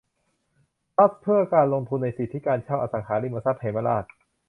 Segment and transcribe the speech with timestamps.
[0.95, 4.05] ทรัสต์เพื่อการลงทุนในสิทธิการเช่าอสังหาริมทรัพย์เหมราช